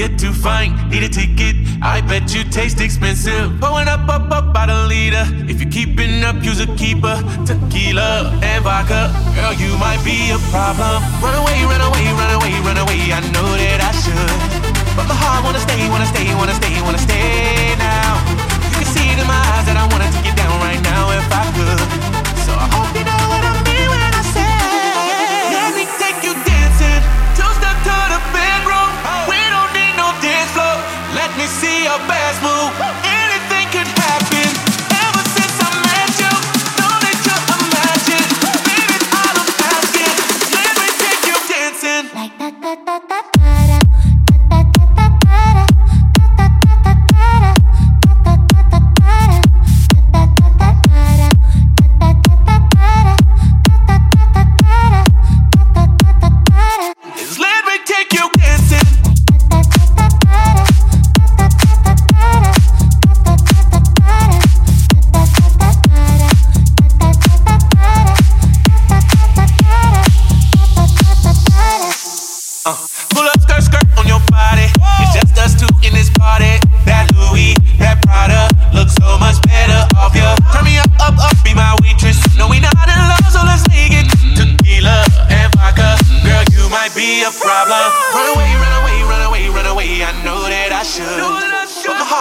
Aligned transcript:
Get 0.00 0.18
too 0.18 0.32
fine, 0.32 0.72
need 0.88 1.02
a 1.02 1.10
ticket. 1.10 1.56
I 1.82 2.00
bet 2.00 2.32
you 2.32 2.42
taste 2.44 2.80
expensive. 2.80 3.60
Pulling 3.60 3.86
up, 3.86 4.08
up, 4.08 4.32
up 4.32 4.56
the 4.56 4.86
leader. 4.88 5.28
If 5.44 5.60
you're 5.60 5.70
keeping 5.70 6.24
up, 6.24 6.42
use 6.42 6.58
a 6.58 6.66
keeper. 6.80 7.20
Tequila 7.44 8.32
and 8.40 8.64
vodka. 8.64 9.12
Girl, 9.36 9.52
you 9.52 9.76
might 9.76 10.00
be 10.02 10.32
a 10.32 10.40
problem. 10.48 11.04
Run 11.20 11.36
away, 11.44 11.60
run 11.68 11.84
away, 11.84 12.04
run 12.16 12.32
away, 12.32 12.52
run 12.64 12.78
away. 12.80 13.12
I 13.12 13.20
know 13.36 13.44
that 13.60 13.84
I 13.84 13.92
should. 13.92 14.40
But 14.96 15.04
my 15.04 15.12
heart 15.20 15.44
wanna 15.44 15.60
stay, 15.60 15.84
wanna 15.92 16.08
stay, 16.08 16.32
wanna 16.32 16.56
stay, 16.56 16.80
wanna 16.80 16.96
stay 16.96 17.76
now. 17.76 18.24
You 18.72 18.80
can 18.80 18.88
see 18.88 19.04
it 19.04 19.20
in 19.20 19.26
my 19.28 19.36
eyes 19.52 19.68
that 19.68 19.76
I 19.76 19.84
wanna 19.92 20.08
take 20.16 20.24
you 20.24 20.34
down 20.34 20.56
right 20.64 20.80
now 20.80 21.12
if 21.12 21.28
I 21.28 21.44
could. 21.52 21.99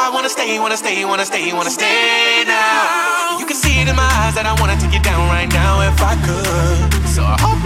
Heart 0.09 0.15
wanna 0.15 0.29
stay, 0.29 0.57
wanna 0.57 0.75
stay, 0.75 1.05
wanna 1.05 1.23
stay, 1.23 1.53
wanna 1.53 1.69
stay 1.69 2.43
now. 2.47 3.37
You 3.37 3.45
can 3.45 3.55
see 3.55 3.79
it 3.79 3.87
in 3.87 3.95
my 3.95 4.09
eyes 4.25 4.33
that 4.33 4.49
I 4.49 4.57
wanna 4.59 4.73
take 4.81 4.91
you 4.91 4.99
down 5.05 5.29
right 5.29 5.45
now 5.53 5.85
if 5.85 6.01
I 6.01 6.17
could. 6.25 7.05
So 7.05 7.21
I 7.21 7.37
hope 7.37 7.58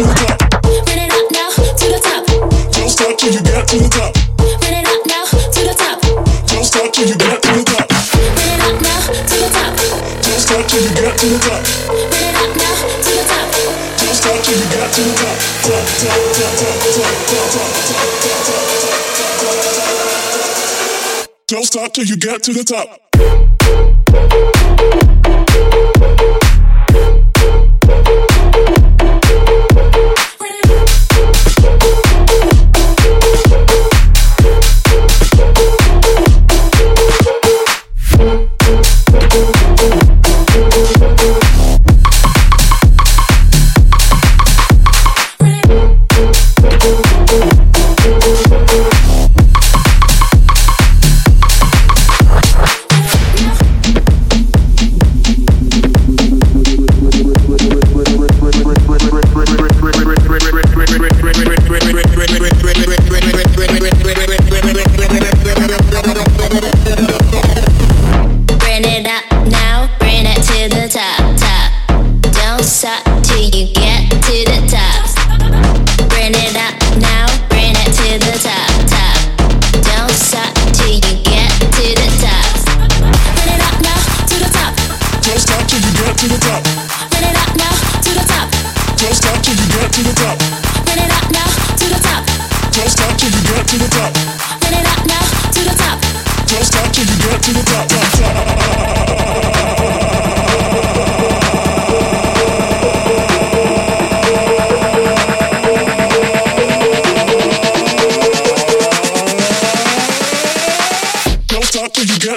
to 0.00 0.06
the 0.06 0.14
top. 0.16 0.40
Run 0.64 0.96
it 0.96 1.12
up 1.12 1.28
now 1.28 1.50
to 1.52 1.86
the 1.92 2.00
top. 2.00 2.24
Don't 2.72 2.88
stop 2.88 3.18
till 3.18 3.32
you 3.32 3.42
get 3.44 3.68
to 3.68 3.76
the 3.76 3.88
top. 3.88 4.16
Run 4.40 4.72
it 4.72 4.88
up 4.88 5.04
now 5.04 5.24
to 5.28 5.60
the 5.60 5.74
top. 5.76 6.00
Don't 6.48 6.64
stop 6.64 6.88
till 6.92 7.04
you 7.08 7.16
get 7.20 7.42
to 7.42 7.52
the 7.52 7.64
top. 7.68 7.84
Run 8.16 8.48
it 8.48 8.64
up 8.64 8.80
now 8.80 8.96
to 9.28 9.36
the 9.36 9.48
top. 9.52 9.76
Don't 10.24 10.40
stop 10.40 10.64
till 10.68 10.80
you 10.80 10.92
get 10.96 11.20
to 11.20 11.26
the 11.28 11.36
top. 11.44 11.60
Run 11.92 12.16
it 12.16 12.32
up 12.32 12.56
now 12.56 12.80
to 12.80 13.12
the 13.12 13.24
top. 13.28 13.44
Don't 14.00 14.16
stop 14.16 14.40
till 14.40 14.56
you 14.56 14.68
get 14.72 14.88
to 14.88 15.00
the 15.04 15.12
top. 15.20 15.36
Top, 15.68 15.84
top, 16.00 16.16
top, 16.32 16.56
top, 16.56 16.80
top, 16.80 17.12
top, 17.20 17.52
top, 17.52 17.76
top, 17.76 17.84
top, 17.84 18.16
top, 18.24 18.64
top. 18.80 18.96
Don't 21.48 21.64
stop 21.64 21.92
till 21.92 22.04
you 22.06 22.16
get 22.16 22.42
to 22.44 22.52
the 22.54 22.64
top. 22.64 22.88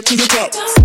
To 0.06 0.18
the 0.18 0.28
top. 0.28 0.83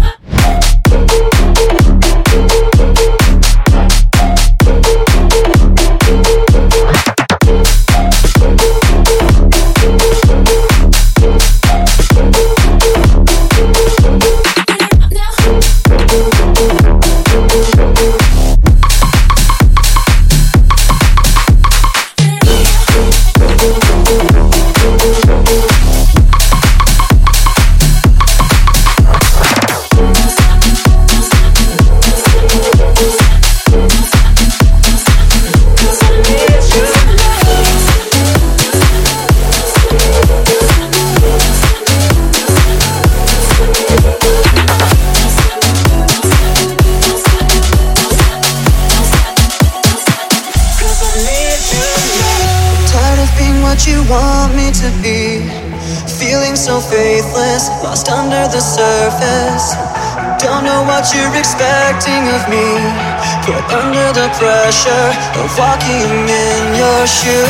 The 64.18 64.28
pressure 64.34 65.08
of 65.38 65.46
walking 65.54 66.10
in 66.26 66.62
your 66.74 67.02
shoes. 67.06 67.46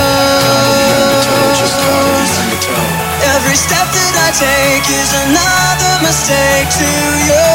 Every 3.25 3.57
step 3.57 3.89
that 3.89 4.15
I 4.21 4.29
take 4.37 4.85
is 4.85 5.11
another 5.17 5.95
mistake 6.05 6.69
to 6.77 6.91
you. 7.25 7.49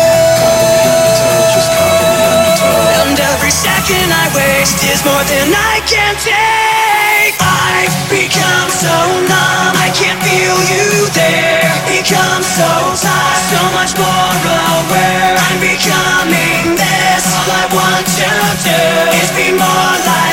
And 3.05 3.13
every 3.13 3.53
second 3.53 4.09
I 4.09 4.33
waste 4.33 4.81
is 4.81 5.05
more 5.05 5.21
than 5.29 5.53
I 5.53 5.77
can 5.85 6.17
take. 6.17 7.37
I've 7.37 7.93
become 8.09 8.69
so 8.73 8.97
numb, 9.29 9.77
I 9.77 9.93
can't 9.93 10.17
feel 10.25 10.57
you 10.73 11.05
there. 11.13 11.69
Become 11.85 12.41
so 12.41 12.71
tired, 12.97 13.45
so 13.53 13.61
much 13.77 13.93
more 13.93 14.33
aware. 14.73 15.37
I'm 15.37 15.61
becoming 15.61 16.42
more 19.51 19.97
like 20.07 20.32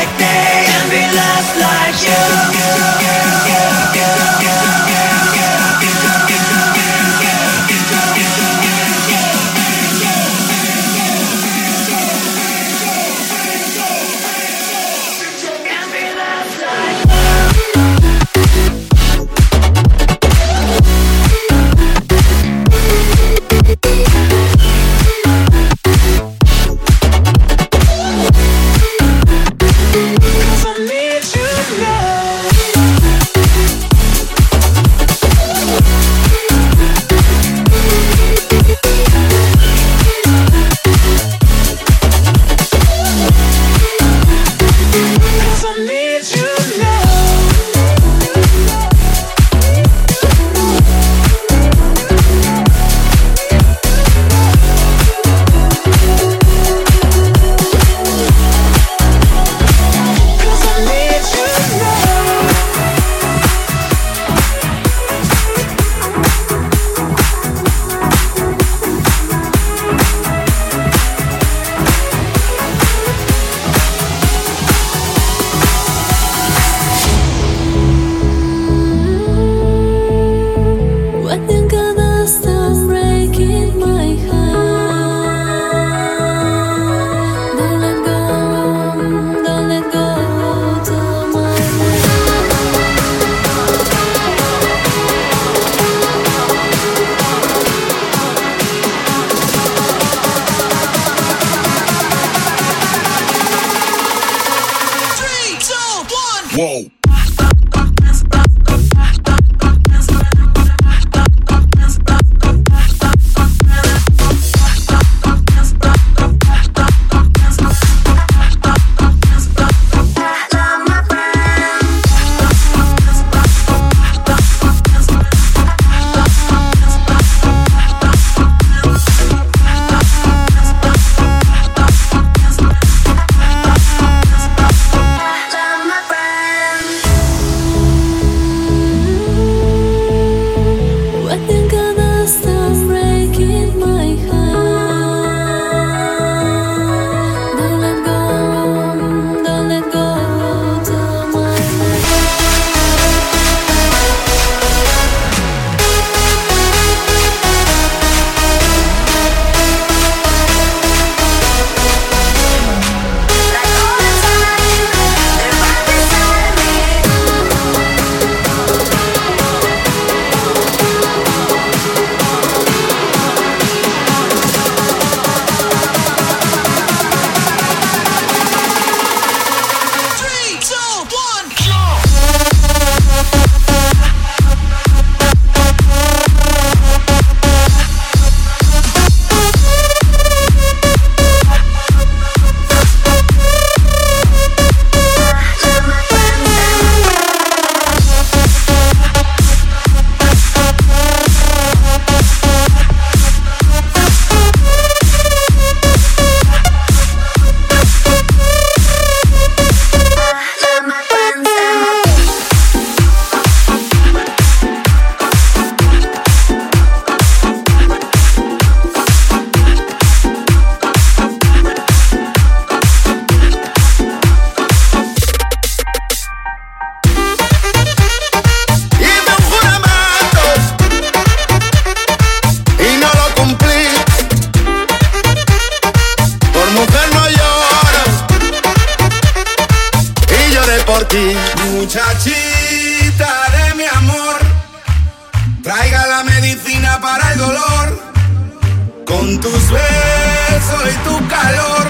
Con 249.10 249.40
tus 249.40 249.70
besos 249.72 250.82
y 250.88 250.96
tu 251.02 251.26
calor, 251.26 251.88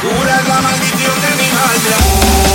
curas 0.00 0.48
la 0.48 0.60
maldición 0.62 1.20
de 1.20 1.30
mi 1.36 1.48
mal 1.52 1.82
de 1.84 1.94
amor. 1.94 2.52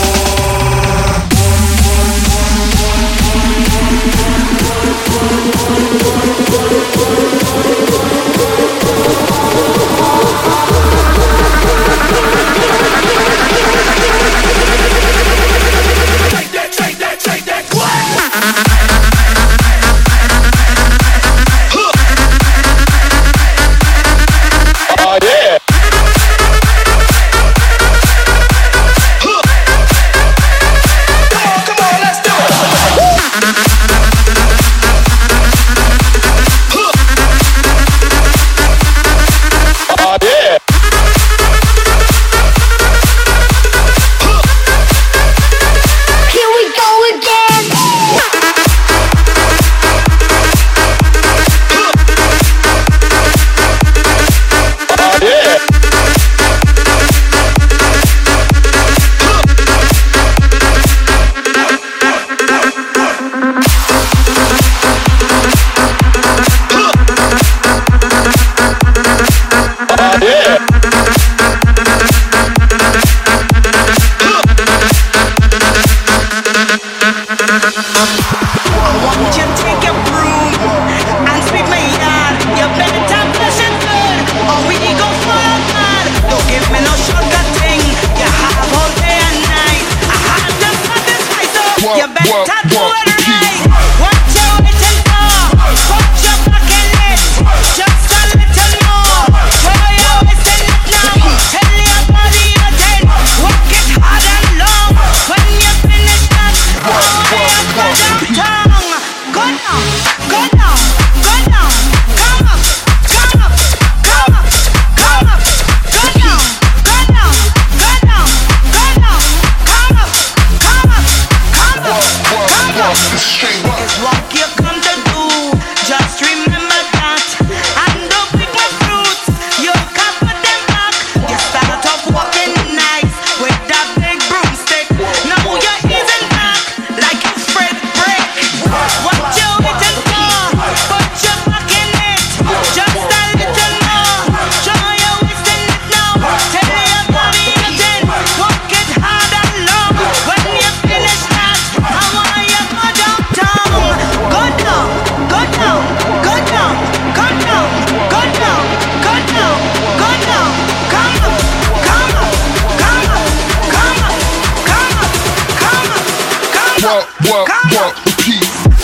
want. 167.77 167.96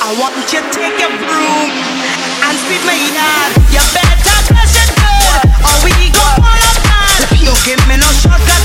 I 0.05 0.13
want 0.19 0.35
you 0.37 0.61
to 0.61 0.69
take 0.69 0.97
a 1.01 1.09
broom 1.17 1.69
and 2.45 2.55
sweep 2.61 2.83
my 2.85 2.93
yard. 2.93 3.51
You 3.73 3.81
better 3.89 4.37
close 4.45 4.75
it 4.77 4.91
good, 4.93 5.41
or 5.65 5.75
we 5.81 5.93
go 6.13 6.25
fall 6.37 6.63
apart. 6.77 7.17
You 7.41 7.53
give 7.65 7.81
me 7.89 7.97
no 7.97 8.09
shortcut. 8.21 8.62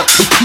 up. 0.00 0.39